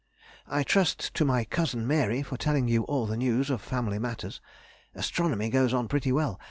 I 0.47 0.63
trust 0.63 1.13
to 1.13 1.25
my 1.25 1.43
cousin 1.45 1.85
Mary 1.85 2.23
for 2.23 2.35
telling 2.35 2.67
you 2.67 2.85
all 2.85 3.05
the 3.05 3.15
news 3.15 3.51
of 3.51 3.61
family 3.61 3.99
matters. 3.99 4.41
Astronomy 4.95 5.51
goes 5.51 5.75
on 5.75 5.87
pretty 5.87 6.11
well. 6.11 6.39